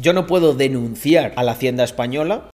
Yo 0.00 0.12
no 0.12 0.28
puedo 0.28 0.54
denunciar 0.54 1.32
a 1.34 1.42
la 1.42 1.52
Hacienda 1.52 1.82
española 1.82 2.50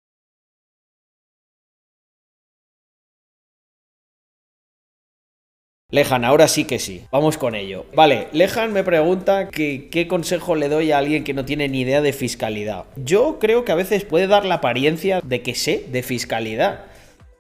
Lejan, 5.91 6.25
ahora 6.25 6.47
sí 6.47 6.67
que 6.67 6.79
sí. 6.79 7.03
Vamos 7.11 7.37
con 7.37 7.55
ello. 7.55 7.87
Vale, 7.95 8.29
Lejan 8.33 8.73
me 8.73 8.85
pregunta 8.85 9.49
qué 9.49 10.07
consejo 10.09 10.55
le 10.55 10.69
doy 10.69 10.93
a 10.93 10.99
alguien 10.99 11.25
que 11.25 11.35
no 11.35 11.45
tiene 11.45 11.69
ni 11.69 11.81
idea 11.81 12.01
de 12.01 12.13
fiscalidad. 12.13 12.85
Yo 12.95 13.39
creo 13.41 13.65
que 13.65 13.73
a 13.73 13.77
veces 13.77 14.05
puede 14.05 14.29
dar 14.29 14.45
la 14.45 14.57
apariencia 14.57 15.21
de 15.25 15.43
que 15.43 15.55
sé 15.55 15.87
de 15.91 16.03
fiscalidad. 16.03 16.85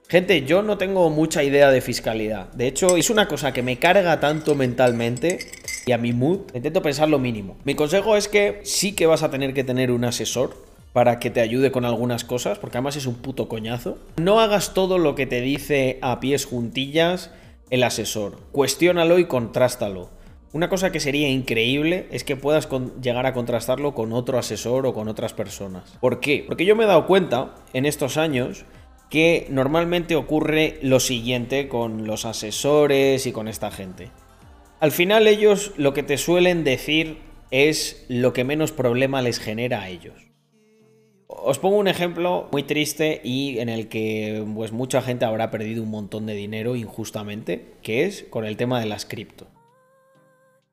Gente, 0.08 0.42
yo 0.42 0.62
no 0.62 0.76
tengo 0.76 1.08
mucha 1.10 1.44
idea 1.44 1.70
de 1.70 1.80
fiscalidad. 1.80 2.52
De 2.52 2.66
hecho, 2.66 2.96
es 2.96 3.10
una 3.10 3.28
cosa 3.28 3.52
que 3.52 3.62
me 3.62 3.78
carga 3.78 4.18
tanto 4.18 4.56
mentalmente 4.56 5.38
mi 5.98 6.12
mood. 6.12 6.40
Intento 6.54 6.82
pensar 6.82 7.08
lo 7.08 7.18
mínimo. 7.18 7.56
Mi 7.64 7.74
consejo 7.74 8.16
es 8.16 8.28
que 8.28 8.60
sí 8.64 8.92
que 8.92 9.06
vas 9.06 9.22
a 9.22 9.30
tener 9.30 9.54
que 9.54 9.64
tener 9.64 9.90
un 9.90 10.04
asesor 10.04 10.54
para 10.92 11.20
que 11.20 11.30
te 11.30 11.40
ayude 11.40 11.70
con 11.70 11.84
algunas 11.84 12.24
cosas, 12.24 12.58
porque 12.58 12.78
además 12.78 12.96
es 12.96 13.06
un 13.06 13.14
puto 13.14 13.48
coñazo. 13.48 13.98
No 14.16 14.40
hagas 14.40 14.74
todo 14.74 14.98
lo 14.98 15.14
que 15.14 15.26
te 15.26 15.40
dice 15.40 15.98
a 16.02 16.20
pies 16.20 16.46
juntillas 16.46 17.30
el 17.70 17.82
asesor. 17.84 18.38
Cuestiónalo 18.52 19.18
y 19.18 19.26
contrástalo. 19.26 20.10
Una 20.52 20.68
cosa 20.68 20.90
que 20.90 20.98
sería 20.98 21.28
increíble 21.28 22.08
es 22.10 22.24
que 22.24 22.34
puedas 22.34 22.68
llegar 23.00 23.24
a 23.24 23.32
contrastarlo 23.32 23.94
con 23.94 24.12
otro 24.12 24.36
asesor 24.36 24.84
o 24.84 24.92
con 24.92 25.06
otras 25.06 25.32
personas. 25.32 25.96
¿Por 26.00 26.18
qué? 26.18 26.44
Porque 26.44 26.64
yo 26.64 26.74
me 26.74 26.82
he 26.82 26.88
dado 26.88 27.06
cuenta 27.06 27.54
en 27.72 27.86
estos 27.86 28.16
años 28.16 28.64
que 29.10 29.46
normalmente 29.48 30.16
ocurre 30.16 30.78
lo 30.82 30.98
siguiente 30.98 31.68
con 31.68 32.06
los 32.06 32.24
asesores 32.24 33.26
y 33.26 33.32
con 33.32 33.46
esta 33.46 33.70
gente. 33.70 34.10
Al 34.80 34.92
final 34.92 35.28
ellos 35.28 35.72
lo 35.76 35.92
que 35.92 36.02
te 36.02 36.16
suelen 36.16 36.64
decir 36.64 37.18
es 37.50 38.06
lo 38.08 38.32
que 38.32 38.44
menos 38.44 38.72
problema 38.72 39.20
les 39.20 39.38
genera 39.38 39.82
a 39.82 39.90
ellos. 39.90 40.30
Os 41.26 41.58
pongo 41.58 41.76
un 41.76 41.86
ejemplo 41.86 42.48
muy 42.50 42.62
triste 42.62 43.20
y 43.22 43.58
en 43.58 43.68
el 43.68 43.88
que 43.88 44.42
pues 44.54 44.72
mucha 44.72 45.02
gente 45.02 45.26
habrá 45.26 45.50
perdido 45.50 45.82
un 45.82 45.90
montón 45.90 46.24
de 46.24 46.32
dinero 46.32 46.76
injustamente, 46.76 47.74
que 47.82 48.04
es 48.04 48.24
con 48.30 48.46
el 48.46 48.56
tema 48.56 48.80
de 48.80 48.86
las 48.86 49.04
cripto. 49.04 49.48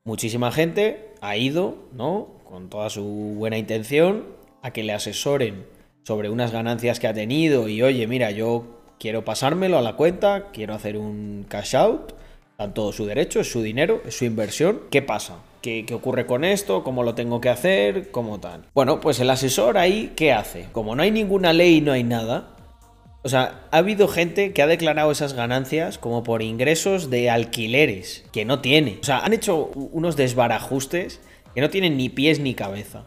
Muchísima 0.04 0.52
gente 0.52 1.12
ha 1.20 1.36
ido, 1.36 1.76
¿no? 1.92 2.28
Con 2.44 2.70
toda 2.70 2.88
su 2.88 3.04
buena 3.04 3.58
intención 3.58 4.24
a 4.62 4.72
que 4.72 4.84
le 4.84 4.94
asesoren 4.94 5.66
sobre 6.02 6.30
unas 6.30 6.50
ganancias 6.50 6.98
que 6.98 7.08
ha 7.08 7.14
tenido 7.14 7.68
y 7.68 7.82
oye, 7.82 8.06
mira, 8.06 8.30
yo 8.30 8.80
quiero 8.98 9.26
pasármelo 9.26 9.76
a 9.76 9.82
la 9.82 9.96
cuenta, 9.96 10.48
quiero 10.50 10.72
hacer 10.72 10.96
un 10.96 11.44
cash 11.46 11.76
out, 11.76 12.14
tanto 12.58 12.90
su 12.90 13.06
derecho, 13.06 13.38
es 13.38 13.52
su 13.52 13.62
dinero, 13.62 14.02
es 14.04 14.16
su 14.16 14.24
inversión. 14.24 14.80
¿Qué 14.90 15.00
pasa? 15.00 15.36
¿Qué, 15.62 15.86
ocurre 15.92 16.26
con 16.26 16.42
esto? 16.42 16.82
¿Cómo 16.82 17.04
lo 17.04 17.14
tengo 17.14 17.40
que 17.40 17.50
hacer? 17.50 18.10
¿Cómo 18.10 18.40
tal? 18.40 18.64
Bueno, 18.74 18.98
pues 18.98 19.20
el 19.20 19.30
asesor 19.30 19.78
ahí, 19.78 20.12
¿qué 20.16 20.32
hace? 20.32 20.66
Como 20.72 20.96
no 20.96 21.04
hay 21.04 21.12
ninguna 21.12 21.52
ley 21.52 21.80
no 21.80 21.92
hay 21.92 22.02
nada, 22.02 22.56
o 23.22 23.28
sea, 23.28 23.60
ha 23.70 23.76
habido 23.76 24.08
gente 24.08 24.52
que 24.52 24.62
ha 24.62 24.66
declarado 24.66 25.12
esas 25.12 25.34
ganancias 25.34 25.98
como 25.98 26.24
por 26.24 26.42
ingresos 26.42 27.10
de 27.10 27.30
alquileres, 27.30 28.24
que 28.32 28.44
no 28.44 28.60
tiene. 28.60 28.98
O 29.02 29.04
sea, 29.04 29.20
han 29.20 29.34
hecho 29.34 29.66
unos 29.76 30.16
desbarajustes 30.16 31.20
que 31.54 31.60
no 31.60 31.70
tienen 31.70 31.96
ni 31.96 32.08
pies 32.08 32.40
ni 32.40 32.54
cabeza. 32.54 33.04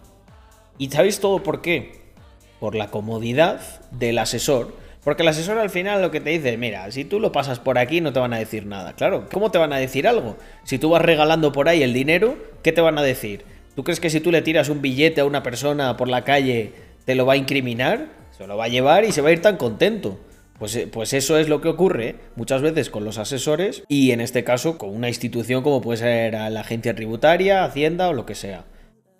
¿Y 0.77 0.91
sabéis 0.91 1.19
todo 1.19 1.43
por 1.43 1.61
qué? 1.61 2.13
Por 2.61 2.73
la 2.73 2.89
comodidad 2.89 3.59
del 3.91 4.17
asesor 4.19 4.73
porque 5.03 5.23
el 5.23 5.30
asesor 5.30 5.57
al 5.57 5.69
final 5.69 6.02
lo 6.02 6.11
que 6.11 6.21
te 6.21 6.30
dice, 6.30 6.57
mira, 6.57 6.91
si 6.91 7.05
tú 7.05 7.19
lo 7.19 7.31
pasas 7.31 7.59
por 7.59 7.77
aquí 7.77 8.02
no 8.02 8.13
te 8.13 8.19
van 8.19 8.33
a 8.33 8.39
decir 8.39 8.66
nada. 8.66 8.94
Claro, 8.94 9.27
¿cómo 9.31 9.49
te 9.49 9.58
van 9.58 9.73
a 9.73 9.77
decir 9.77 10.08
algo? 10.08 10.38
Si 10.63 10.77
tú 10.77 10.89
vas 10.89 11.02
regalando 11.02 11.52
por 11.52 11.69
ahí 11.69 11.81
el 11.81 11.93
dinero, 11.93 12.38
¿qué 12.61 12.71
te 12.71 12.81
van 12.81 12.97
a 12.97 13.02
decir? 13.02 13.43
¿Tú 13.75 13.83
crees 13.83 13.99
que 13.99 14.09
si 14.09 14.19
tú 14.19 14.31
le 14.31 14.41
tiras 14.41 14.69
un 14.69 14.81
billete 14.81 15.21
a 15.21 15.25
una 15.25 15.43
persona 15.43 15.97
por 15.97 16.08
la 16.08 16.23
calle 16.23 16.73
te 17.05 17.16
lo 17.16 17.25
va 17.25 17.33
a 17.33 17.38
incriminar? 17.38 18.09
Se 18.38 18.45
lo 18.45 18.58
va 18.58 18.66
a 18.66 18.69
llevar 18.69 19.03
y 19.05 19.11
se 19.11 19.21
va 19.21 19.30
a 19.30 19.31
ir 19.31 19.41
tan 19.41 19.58
contento. 19.58 20.19
Pues, 20.59 20.75
eh, 20.75 20.85
pues, 20.85 21.13
eso 21.13 21.39
es 21.39 21.49
lo 21.49 21.59
que 21.59 21.69
ocurre 21.69 22.17
muchas 22.36 22.61
veces 22.61 22.91
con 22.91 23.03
los 23.03 23.17
asesores 23.17 23.83
y 23.88 24.11
en 24.11 24.21
este 24.21 24.43
caso 24.43 24.77
con 24.77 24.95
una 24.95 25.08
institución 25.08 25.64
como 25.64 25.81
puede 25.81 25.97
ser 25.97 26.33
la 26.33 26.59
agencia 26.59 26.93
tributaria, 26.93 27.64
Hacienda 27.64 28.09
o 28.09 28.14
lo 28.14 28.27
que 28.27 28.36
sea. 28.36 28.65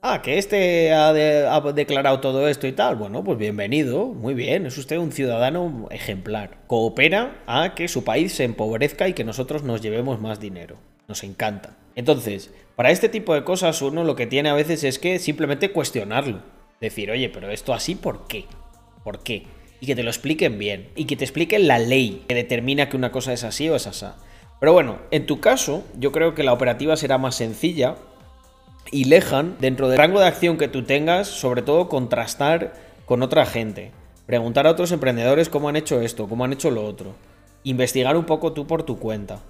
Ah, 0.04 0.24
que 0.24 0.40
este 0.40 0.92
ha, 0.94 1.14
declarado 1.14 2.22
todo 2.22 2.48
esto 2.48 2.66
y 2.66 2.72
tal. 2.72 2.96
Bueno, 2.96 3.24
pues 3.24 3.38
bienvenido, 3.38 4.08
muy 4.08 4.34
bien, 4.34 4.66
es 4.66 4.76
usted 4.80 4.98
un 4.98 5.12
ciudadano 5.12 5.88
ejemplar. 5.92 6.58
Coopera 6.66 7.44
a 7.46 7.76
que 7.76 7.88
su 7.88 8.04
país 8.04 8.34
se 8.34 8.44
empobrezca 8.44 9.08
y 9.08 9.14
que 9.14 9.24
nosotros 9.24 9.62
nos 9.62 9.80
llevemos 9.80 10.20
más 10.20 10.40
dinero. 10.40 10.78
Nos 11.08 11.24
encanta. 11.24 11.78
Entonces, 11.94 12.52
para 12.76 12.90
este 12.90 13.10
tipo 13.10 13.36
de 13.36 13.44
cosas 13.44 13.80
uno 13.84 14.04
lo 14.04 14.16
que 14.16 14.26
tiene 14.26 14.50
a 14.50 14.56
veces 14.56 14.84
es 14.84 14.98
que 14.98 15.20
simplemente 15.20 15.72
cuestionarlo. 15.72 16.42
Decir, 16.80 17.12
oye, 17.12 17.30
pero 17.30 17.52
esto 17.52 17.72
así, 17.72 17.94
¿por 17.94 18.26
qué? 18.26 18.46
¿Por 19.04 19.22
qué? 19.22 19.46
Y 19.82 19.86
que 19.86 19.96
te 19.96 20.02
lo 20.02 20.10
expliquen 20.10 20.58
bien. 20.58 20.90
Y 20.96 21.06
que 21.06 21.16
te 21.16 21.26
expliquen 21.26 21.68
la 21.68 21.78
ley 21.78 22.26
que 22.28 22.34
determina 22.34 22.90
que 22.90 22.98
una 22.98 23.12
cosa 23.12 23.34
es 23.34 23.44
así 23.44 23.70
o 23.70 23.76
es 23.76 23.86
así. 23.86 24.08
Pero 24.60 24.74
bueno, 24.74 24.98
en 25.12 25.28
tu 25.28 25.40
caso, 25.40 25.84
yo 26.00 26.12
creo 26.12 26.34
que 26.34 26.42
la 26.42 26.54
operativa 26.54 26.98
será 26.98 27.20
más 27.20 27.36
sencilla 27.36 27.98
y 28.92 29.06
lejan, 29.06 29.56
dentro 29.60 29.90
del 29.90 29.98
rango 29.98 30.20
de 30.20 30.28
acción 30.28 30.58
que 30.58 30.68
tú 30.68 30.84
tengas, 30.84 31.28
sobre 31.28 31.62
todo 31.62 31.90
contrastar 31.90 32.74
con 33.06 33.22
otra 33.22 33.46
gente. 33.46 33.92
Preguntar 34.26 34.66
a 34.68 34.72
otros 34.72 34.92
emprendedores 34.92 35.50
cómo 35.50 35.70
han 35.70 35.76
hecho 35.76 36.02
esto, 36.02 36.28
cómo 36.28 36.46
han 36.46 36.54
hecho 36.54 36.72
lo 36.72 36.86
otro. 36.86 37.16
Investigar 37.64 38.16
un 38.16 38.26
poco 38.26 38.54
tú 38.54 38.66
por 38.68 38.84
tu 38.84 38.98
cuenta. 38.98 39.42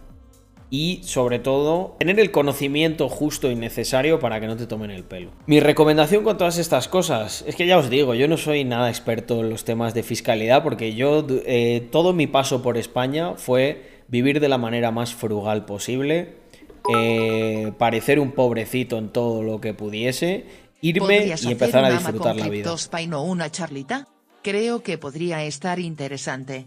Y 0.73 1.01
sobre 1.03 1.37
todo, 1.37 1.97
tener 1.99 2.17
el 2.19 2.31
conocimiento 2.31 3.09
justo 3.09 3.51
y 3.51 3.55
necesario 3.55 4.19
para 4.19 4.39
que 4.39 4.47
no 4.47 4.55
te 4.55 4.67
tomen 4.67 4.89
el 4.89 5.03
pelo. 5.03 5.31
Mi 5.45 5.59
recomendación 5.59 6.23
con 6.23 6.37
todas 6.37 6.57
estas 6.57 6.87
cosas 6.87 7.43
es 7.45 7.57
que 7.57 7.67
ya 7.67 7.77
os 7.77 7.89
digo, 7.89 8.15
yo 8.15 8.29
no 8.29 8.37
soy 8.37 8.63
nada 8.63 8.89
experto 8.89 9.41
en 9.41 9.49
los 9.49 9.65
temas 9.65 9.93
de 9.93 10.01
fiscalidad 10.03 10.63
porque 10.63 10.95
yo, 10.95 11.27
eh, 11.45 11.89
todo 11.91 12.13
mi 12.13 12.25
paso 12.25 12.61
por 12.61 12.77
España 12.77 13.33
fue 13.35 14.01
vivir 14.07 14.39
de 14.39 14.49
la 14.49 14.57
manera 14.57 14.91
más 14.91 15.13
frugal 15.13 15.65
posible, 15.65 16.40
eh, 16.89 17.71
parecer 17.77 18.19
un 18.19 18.31
pobrecito 18.31 18.97
en 18.97 19.09
todo 19.09 19.43
lo 19.43 19.61
que 19.61 19.73
pudiese, 19.73 20.45
irme 20.81 21.27
y 21.27 21.51
empezar 21.51 21.85
a 21.85 21.91
disfrutar 21.91 22.35
la 22.35 22.49
vida. 22.49 22.73
o 22.73 23.21
una 23.23 23.51
charlita? 23.51 24.07
Creo 24.41 24.81
que 24.81 24.97
podría 24.97 25.43
estar 25.43 25.79
interesante. 25.79 26.65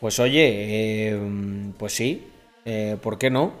Pues 0.00 0.18
oye, 0.18 1.10
eh, 1.10 1.20
pues 1.78 1.92
sí, 1.94 2.26
eh, 2.64 2.96
¿por 3.00 3.18
qué 3.18 3.30
no? 3.30 3.52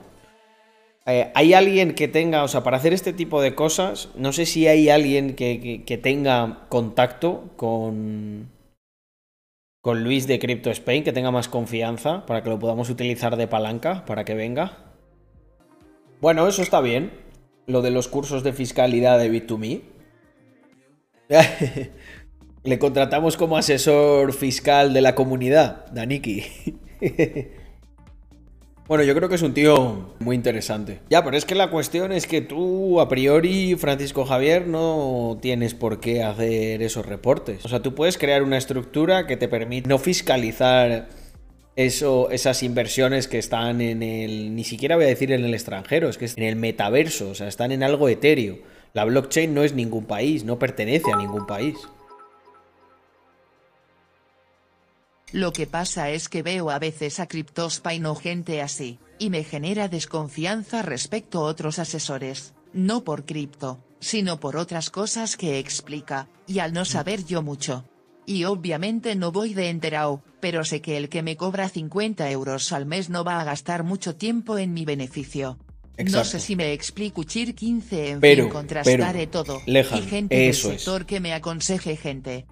¿Hay 1.06 1.52
alguien 1.52 1.94
que 1.94 2.08
tenga, 2.08 2.44
o 2.44 2.48
sea, 2.48 2.62
para 2.62 2.78
hacer 2.78 2.94
este 2.94 3.12
tipo 3.12 3.42
de 3.42 3.54
cosas, 3.54 4.08
no 4.14 4.32
sé 4.32 4.46
si 4.46 4.66
hay 4.66 4.88
alguien 4.88 5.34
que 5.34 6.00
tenga 6.02 6.60
contacto 6.70 7.50
con, 7.56 8.48
con 9.84 10.02
Luis 10.02 10.26
de 10.26 10.38
Crypto 10.38 10.70
Spain, 10.70 11.04
que 11.04 11.12
tenga 11.12 11.30
más 11.30 11.48
confianza 11.48 12.24
para 12.24 12.42
que 12.42 12.48
lo 12.48 12.58
podamos 12.58 12.88
utilizar 12.88 13.36
de 13.36 13.46
palanca 13.46 14.06
para 14.06 14.24
que 14.24 14.32
venga. 14.32 14.78
Bueno, 16.22 16.48
eso 16.48 16.62
está 16.62 16.80
bien. 16.80 17.10
Lo 17.66 17.82
de 17.82 17.90
los 17.90 18.08
cursos 18.08 18.42
de 18.42 18.54
fiscalidad 18.54 19.18
de 19.18 19.30
Bit2Me. 19.30 19.82
Le 22.62 22.78
contratamos 22.78 23.36
como 23.36 23.58
asesor 23.58 24.32
fiscal 24.32 24.94
de 24.94 25.02
la 25.02 25.14
comunidad, 25.14 25.84
Daniki. 25.92 26.44
Bueno, 28.86 29.02
yo 29.02 29.14
creo 29.14 29.30
que 29.30 29.36
es 29.36 29.42
un 29.42 29.54
tío 29.54 30.14
muy 30.18 30.36
interesante. 30.36 31.00
Ya, 31.08 31.24
pero 31.24 31.38
es 31.38 31.46
que 31.46 31.54
la 31.54 31.70
cuestión 31.70 32.12
es 32.12 32.26
que 32.26 32.42
tú, 32.42 33.00
a 33.00 33.08
priori, 33.08 33.76
Francisco 33.76 34.26
Javier, 34.26 34.66
no 34.66 35.38
tienes 35.40 35.72
por 35.72 36.00
qué 36.00 36.22
hacer 36.22 36.82
esos 36.82 37.06
reportes. 37.06 37.64
O 37.64 37.68
sea, 37.68 37.80
tú 37.80 37.94
puedes 37.94 38.18
crear 38.18 38.42
una 38.42 38.58
estructura 38.58 39.26
que 39.26 39.38
te 39.38 39.48
permite 39.48 39.88
no 39.88 39.96
fiscalizar 39.96 41.08
eso, 41.76 42.30
esas 42.30 42.62
inversiones 42.62 43.26
que 43.26 43.38
están 43.38 43.80
en 43.80 44.02
el, 44.02 44.54
ni 44.54 44.64
siquiera 44.64 44.96
voy 44.96 45.06
a 45.06 45.08
decir 45.08 45.32
en 45.32 45.44
el 45.44 45.54
extranjero, 45.54 46.10
es 46.10 46.18
que 46.18 46.26
es 46.26 46.36
en 46.36 46.44
el 46.44 46.56
metaverso, 46.56 47.30
o 47.30 47.34
sea, 47.34 47.48
están 47.48 47.72
en 47.72 47.82
algo 47.82 48.10
etéreo. 48.10 48.58
La 48.92 49.06
blockchain 49.06 49.54
no 49.54 49.64
es 49.64 49.72
ningún 49.72 50.04
país, 50.04 50.44
no 50.44 50.58
pertenece 50.58 51.10
a 51.10 51.16
ningún 51.16 51.46
país. 51.46 51.76
Lo 55.34 55.52
que 55.52 55.66
pasa 55.66 56.10
es 56.10 56.28
que 56.28 56.44
veo 56.44 56.70
a 56.70 56.78
veces 56.78 57.18
a 57.18 57.26
Cryptospine 57.26 58.06
o 58.06 58.14
gente 58.14 58.62
así, 58.62 59.00
y 59.18 59.30
me 59.30 59.42
genera 59.42 59.88
desconfianza 59.88 60.80
respecto 60.82 61.40
a 61.40 61.46
otros 61.46 61.80
asesores, 61.80 62.54
no 62.72 63.02
por 63.02 63.24
cripto, 63.24 63.82
sino 63.98 64.38
por 64.38 64.56
otras 64.56 64.90
cosas 64.90 65.36
que 65.36 65.58
explica, 65.58 66.28
y 66.46 66.60
al 66.60 66.72
no 66.72 66.84
saber 66.84 67.24
yo 67.24 67.42
mucho. 67.42 67.84
Y 68.26 68.44
obviamente 68.44 69.16
no 69.16 69.32
voy 69.32 69.54
de 69.54 69.70
enterao, 69.70 70.22
pero 70.38 70.62
sé 70.64 70.80
que 70.80 70.96
el 70.96 71.08
que 71.08 71.24
me 71.24 71.36
cobra 71.36 71.68
50 71.68 72.30
euros 72.30 72.70
al 72.70 72.86
mes 72.86 73.10
no 73.10 73.24
va 73.24 73.40
a 73.40 73.44
gastar 73.44 73.82
mucho 73.82 74.14
tiempo 74.14 74.56
en 74.56 74.72
mi 74.72 74.84
beneficio. 74.84 75.58
No 75.98 76.24
sé 76.24 76.38
si 76.38 76.54
me 76.54 76.72
explico 76.72 77.24
Chir 77.24 77.56
15 77.56 78.10
en 78.10 78.20
pero, 78.20 78.44
fin 78.44 78.52
contrastaré 78.52 79.26
todo. 79.26 79.60
y 79.66 80.02
gente 80.02 80.36
del 80.36 80.54
sector 80.54 81.06
que 81.06 81.18
me 81.18 81.34
aconseje 81.34 81.96
gente. 81.96 82.46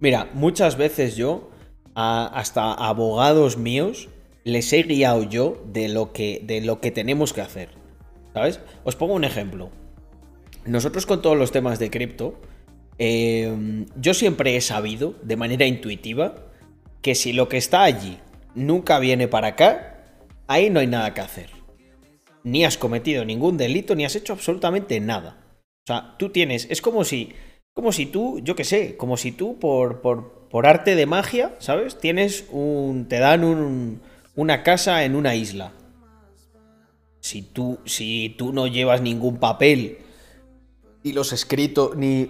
Mira, 0.00 0.30
muchas 0.32 0.76
veces 0.76 1.16
yo 1.16 1.51
hasta 1.94 2.72
abogados 2.72 3.56
míos 3.56 4.08
les 4.44 4.72
he 4.72 4.82
guiado 4.82 5.22
yo 5.22 5.62
de 5.66 5.88
lo, 5.88 6.12
que, 6.12 6.40
de 6.44 6.60
lo 6.60 6.80
que 6.80 6.90
tenemos 6.90 7.32
que 7.32 7.42
hacer. 7.42 7.70
¿Sabes? 8.34 8.60
Os 8.84 8.96
pongo 8.96 9.14
un 9.14 9.24
ejemplo. 9.24 9.70
nosotros 10.64 11.06
con 11.06 11.22
todos 11.22 11.36
los 11.36 11.52
temas 11.52 11.78
de 11.78 11.90
cripto, 11.90 12.40
eh, 12.98 13.84
yo 13.96 14.14
siempre 14.14 14.56
he 14.56 14.60
sabido, 14.60 15.14
de 15.22 15.36
manera 15.36 15.66
intuitiva, 15.66 16.34
que 17.02 17.14
si 17.14 17.32
lo 17.32 17.48
que 17.48 17.56
está 17.56 17.82
allí 17.82 18.18
nunca 18.54 18.98
viene 18.98 19.28
para 19.28 19.48
acá, 19.48 20.04
ahí 20.46 20.70
no 20.70 20.80
hay 20.80 20.86
nada 20.86 21.12
que 21.14 21.20
hacer. 21.20 21.50
Ni 22.44 22.64
has 22.64 22.78
cometido 22.78 23.24
ningún 23.24 23.56
delito, 23.56 23.94
ni 23.94 24.04
has 24.04 24.16
hecho 24.16 24.32
absolutamente 24.32 24.98
nada. 25.00 25.38
O 25.84 25.86
sea, 25.86 26.16
tú 26.18 26.30
tienes, 26.30 26.66
es 26.70 26.80
como 26.80 27.04
si, 27.04 27.32
como 27.74 27.92
si 27.92 28.06
tú, 28.06 28.40
yo 28.42 28.54
qué 28.54 28.64
sé, 28.64 28.96
como 28.96 29.16
si 29.16 29.32
tú 29.32 29.58
por, 29.58 30.00
por, 30.00 30.41
por 30.52 30.66
arte 30.66 30.94
de 30.96 31.06
magia, 31.06 31.54
¿sabes? 31.60 31.98
Tienes 31.98 32.44
un, 32.50 33.06
te 33.08 33.18
dan 33.18 33.42
un, 33.42 34.02
una 34.36 34.62
casa 34.62 35.02
en 35.02 35.16
una 35.16 35.34
isla. 35.34 35.72
Si 37.20 37.40
tú, 37.40 37.78
si 37.86 38.34
tú 38.36 38.52
no 38.52 38.66
llevas 38.66 39.00
ningún 39.00 39.38
papel 39.38 40.00
y 41.02 41.14
los 41.14 41.32
escritos, 41.32 41.96
ni, 41.96 42.28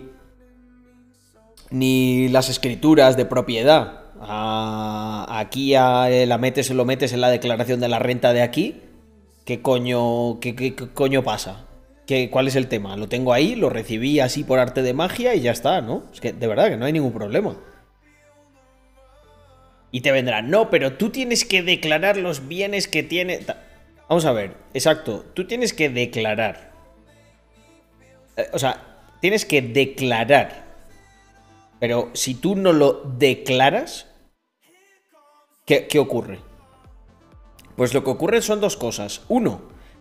ni 1.71 2.29
las 2.29 2.49
escrituras 2.49 3.17
de 3.17 3.25
propiedad, 3.25 4.03
aquí 4.21 5.73
la 5.73 6.39
metes, 6.41 6.71
lo 6.71 6.85
metes 6.85 7.13
en 7.13 7.23
la 7.23 7.29
declaración 7.29 7.81
de 7.81 7.89
la 7.89 7.99
renta 7.99 8.33
de 8.33 8.43
aquí, 8.43 8.83
¿qué 9.45 9.61
coño, 9.63 10.39
qué, 10.39 10.55
qué, 10.55 10.77
coño 10.77 11.25
pasa? 11.25 11.67
¿Qué, 12.07 12.31
¿Cuál 12.31 12.47
es 12.47 12.55
el 12.55 12.69
tema? 12.69 12.97
Lo 12.97 13.09
tengo 13.09 13.33
ahí, 13.33 13.57
lo 13.57 13.69
recibí 13.69 14.21
así 14.21 14.45
por 14.45 14.61
arte 14.61 14.83
de 14.83 14.95
magia 14.95 15.35
y 15.35 15.41
ya 15.41 15.51
está, 15.51 15.81
¿no? 15.81 16.05
Es 16.13 16.21
que 16.21 16.33
de 16.33 16.47
verdad 16.47 16.69
que 16.69 16.77
no 16.77 16.85
hay 16.85 16.93
ningún 16.93 17.13
problema. 17.13 17.57
Y 19.93 20.01
te 20.01 20.11
vendrán, 20.11 20.51
no, 20.51 20.71
pero 20.71 20.95
tú 20.95 21.11
tienes 21.11 21.45
que 21.45 21.63
declarar 21.63 22.17
los 22.17 22.49
bienes 22.49 22.89
que 22.89 23.03
tiene. 23.03 23.41
Vamos 24.09 24.25
a 24.25 24.33
ver, 24.33 24.55
exacto, 24.75 25.25
tú 25.35 25.47
tienes 25.47 25.73
que 25.73 25.91
declarar. 25.91 26.73
Eh, 28.37 28.49
o 28.53 28.59
sea, 28.59 29.05
tienes 29.21 29.45
que 29.45 29.63
declarar. 29.63 30.65
Pero 31.79 32.11
si 32.15 32.35
tú 32.35 32.57
no 32.57 32.73
lo 32.73 33.03
declaras, 33.19 34.07
¿qué, 35.67 35.87
¿qué, 35.87 35.99
ocurre? 35.99 36.39
Pues 37.77 37.93
lo 37.93 38.03
que 38.03 38.11
ocurre 38.11 38.41
son 38.41 38.61
dos 38.61 38.77
cosas. 38.77 39.23
Uno, 39.29 39.61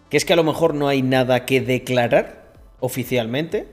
que 0.10 0.18
es 0.18 0.24
que 0.24 0.34
a 0.34 0.38
lo 0.38 0.44
mejor 0.44 0.74
no 0.74 0.88
hay 0.88 1.02
nada 1.02 1.46
que 1.46 1.60
declarar 1.60 2.54
oficialmente. 2.80 3.68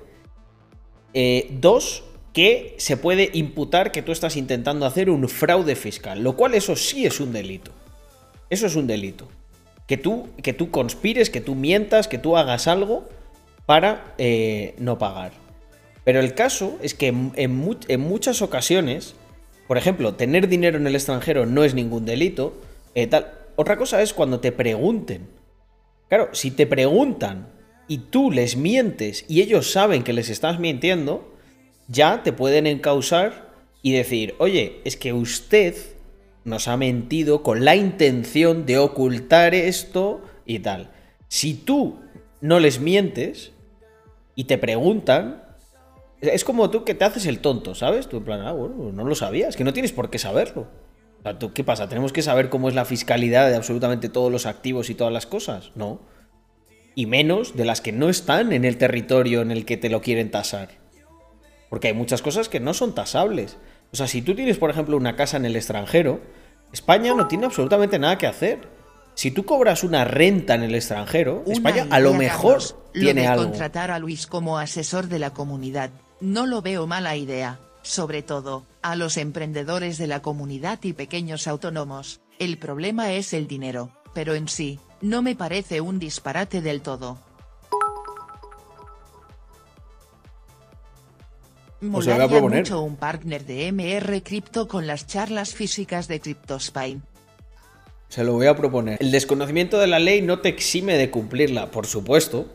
Eh, 1.14 1.48
dos, 1.50 2.04
que 2.32 2.74
se 2.78 2.96
puede 2.96 3.30
imputar 3.32 3.92
que 3.92 4.02
tú 4.02 4.12
estás 4.12 4.36
intentando 4.36 4.86
hacer 4.86 5.10
un 5.10 5.28
fraude 5.28 5.76
fiscal, 5.76 6.22
lo 6.22 6.36
cual 6.36 6.54
eso 6.54 6.76
sí 6.76 7.06
es 7.06 7.20
un 7.20 7.32
delito. 7.32 7.72
Eso 8.50 8.66
es 8.66 8.76
un 8.76 8.86
delito. 8.86 9.28
Que 9.86 9.96
tú, 9.96 10.28
que 10.42 10.52
tú 10.52 10.70
conspires, 10.70 11.30
que 11.30 11.40
tú 11.40 11.54
mientas, 11.54 12.08
que 12.08 12.18
tú 12.18 12.36
hagas 12.36 12.66
algo 12.66 13.08
para 13.66 14.14
eh, 14.18 14.74
no 14.78 14.98
pagar. 14.98 15.32
Pero 16.04 16.20
el 16.20 16.34
caso 16.34 16.78
es 16.82 16.94
que 16.94 17.08
en, 17.08 18.00
muchas 18.00 18.40
ocasiones, 18.40 19.14
por 19.66 19.76
ejemplo, 19.76 20.14
tener 20.14 20.48
dinero 20.48 20.78
en 20.78 20.86
el 20.86 20.94
extranjero 20.94 21.44
no 21.44 21.64
es 21.64 21.74
ningún 21.74 22.06
delito. 22.06 22.58
Eh. 22.94 23.10
Otra 23.56 23.76
cosa 23.76 24.00
es 24.00 24.14
cuando 24.14 24.40
te 24.40 24.52
pregunten. 24.52 25.28
Claro, 26.08 26.30
si 26.32 26.50
te 26.50 26.66
preguntan 26.66 27.48
y 27.88 27.98
tú 27.98 28.30
les 28.30 28.56
mientes 28.56 29.26
y 29.28 29.42
ellos 29.42 29.70
saben 29.70 30.02
que 30.02 30.14
les 30.14 30.30
estás 30.30 30.58
mintiendo, 30.58 31.34
ya 31.88 32.22
te 32.22 32.32
pueden 32.32 32.66
encausar 32.66 33.52
y 33.82 33.92
decir, 33.92 34.34
oye, 34.38 34.80
es 34.84 34.96
que 34.96 35.12
usted 35.12 35.74
nos 36.44 36.68
ha 36.68 36.76
mentido 36.76 37.42
con 37.42 37.64
la 37.64 37.76
intención 37.76 38.66
de 38.66 38.78
ocultar 38.78 39.54
esto 39.54 40.22
y 40.46 40.60
tal. 40.60 40.90
Si 41.28 41.54
tú 41.54 42.00
no 42.40 42.60
les 42.60 42.80
mientes 42.80 43.52
y 44.34 44.44
te 44.44 44.58
preguntan, 44.58 45.42
es 46.20 46.44
como 46.44 46.70
tú 46.70 46.84
que 46.84 46.94
te 46.94 47.04
haces 47.04 47.26
el 47.26 47.40
tonto, 47.40 47.74
¿sabes? 47.74 48.08
Tú 48.08 48.18
en 48.18 48.24
plan, 48.24 48.40
ah, 48.42 48.52
bueno, 48.52 48.92
no 48.92 49.04
lo 49.04 49.14
sabías, 49.14 49.56
que 49.56 49.64
no 49.64 49.72
tienes 49.72 49.92
por 49.92 50.10
qué 50.10 50.18
saberlo. 50.18 50.68
¿Qué 51.52 51.64
pasa? 51.64 51.88
¿Tenemos 51.88 52.12
que 52.12 52.22
saber 52.22 52.48
cómo 52.48 52.68
es 52.68 52.74
la 52.74 52.84
fiscalidad 52.84 53.48
de 53.48 53.56
absolutamente 53.56 54.08
todos 54.08 54.32
los 54.32 54.46
activos 54.46 54.88
y 54.88 54.94
todas 54.94 55.12
las 55.12 55.26
cosas? 55.26 55.72
No. 55.74 56.00
Y 56.94 57.06
menos 57.06 57.56
de 57.56 57.64
las 57.64 57.80
que 57.80 57.92
no 57.92 58.08
están 58.08 58.52
en 58.52 58.64
el 58.64 58.78
territorio 58.78 59.42
en 59.42 59.50
el 59.50 59.64
que 59.64 59.76
te 59.76 59.90
lo 59.90 60.00
quieren 60.00 60.30
tasar. 60.30 60.77
Porque 61.70 61.88
hay 61.88 61.94
muchas 61.94 62.22
cosas 62.22 62.48
que 62.48 62.60
no 62.60 62.74
son 62.74 62.94
tasables. 62.94 63.56
O 63.92 63.96
sea, 63.96 64.06
si 64.06 64.22
tú 64.22 64.34
tienes, 64.34 64.58
por 64.58 64.70
ejemplo, 64.70 64.96
una 64.96 65.16
casa 65.16 65.36
en 65.36 65.44
el 65.44 65.56
extranjero, 65.56 66.20
España 66.72 67.14
no 67.14 67.26
tiene 67.26 67.46
absolutamente 67.46 67.98
nada 67.98 68.18
que 68.18 68.26
hacer. 68.26 68.68
Si 69.14 69.30
tú 69.30 69.44
cobras 69.44 69.82
una 69.82 70.04
renta 70.04 70.54
en 70.54 70.62
el 70.62 70.74
extranjero, 70.74 71.42
España 71.46 71.86
a 71.90 71.98
lo 71.98 72.14
mejor 72.14 72.62
tiene 72.92 73.24
lo 73.24 73.30
de 73.30 73.36
contratar 73.36 73.90
a 73.90 73.98
Luis 73.98 74.26
como 74.26 74.58
asesor 74.58 75.08
de 75.08 75.18
la 75.18 75.30
comunidad, 75.30 75.90
no 76.20 76.46
lo 76.46 76.62
veo 76.62 76.86
mala 76.86 77.16
idea. 77.16 77.58
Sobre 77.82 78.22
todo, 78.22 78.64
a 78.82 78.96
los 78.96 79.16
emprendedores 79.16 79.98
de 79.98 80.06
la 80.06 80.20
comunidad 80.20 80.78
y 80.82 80.92
pequeños 80.92 81.48
autónomos, 81.48 82.20
el 82.38 82.58
problema 82.58 83.12
es 83.12 83.32
el 83.32 83.48
dinero, 83.48 83.90
pero 84.14 84.34
en 84.34 84.46
sí, 84.46 84.78
no 85.00 85.22
me 85.22 85.34
parece 85.34 85.80
un 85.80 85.98
disparate 85.98 86.60
del 86.60 86.82
todo. 86.82 87.18
Molaría 91.80 92.40
mucho 92.40 92.82
un 92.82 92.96
partner 92.96 93.44
de 93.44 93.70
MR 93.70 94.22
Crypto 94.22 94.66
con 94.66 94.86
las 94.86 95.06
charlas 95.06 95.54
físicas 95.54 96.08
de 96.08 96.20
CryptoSpine. 96.20 97.02
Se 98.08 98.24
lo 98.24 98.32
voy 98.32 98.46
a 98.46 98.56
proponer. 98.56 98.96
El 99.00 99.12
desconocimiento 99.12 99.78
de 99.78 99.86
la 99.86 99.98
ley 99.98 100.22
no 100.22 100.40
te 100.40 100.48
exime 100.48 100.96
de 100.96 101.10
cumplirla, 101.10 101.70
por 101.70 101.86
supuesto. 101.86 102.46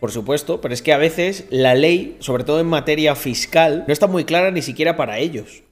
Por 0.00 0.10
supuesto, 0.10 0.60
pero 0.60 0.74
es 0.74 0.82
que 0.82 0.92
a 0.92 0.98
veces 0.98 1.44
la 1.50 1.74
ley, 1.76 2.16
sobre 2.18 2.42
todo 2.42 2.58
en 2.58 2.66
materia 2.66 3.14
fiscal, 3.14 3.84
no 3.86 3.92
está 3.92 4.08
muy 4.08 4.24
clara 4.24 4.50
ni 4.50 4.60
siquiera 4.60 4.96
para 4.96 5.18
ellos. 5.18 5.62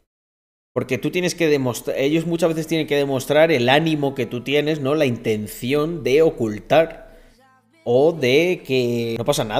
Porque 0.73 0.99
tú 0.99 1.11
tienes 1.11 1.35
que 1.35 1.49
demostrar, 1.49 1.99
ellos 1.99 2.27
muchas 2.27 2.51
veces 2.51 2.69
tienen 2.69 2.87
que 2.87 2.95
demostrar 2.95 3.51
el 3.51 3.69
ánimo 3.69 4.15
que 4.15 4.27
tú 4.27 4.43
tienes, 4.43 4.81
¿no? 4.81 4.95
La 4.95 5.05
intención 5.05 6.05
de 6.05 6.23
ocultar 6.23 7.11
o 7.85 8.13
de 8.13 8.63
que 8.65 9.17
no 9.19 9.25
pasa 9.25 9.43
nada. 9.43 9.59